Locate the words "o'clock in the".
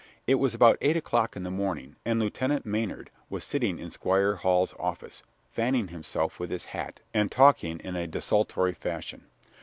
0.97-1.51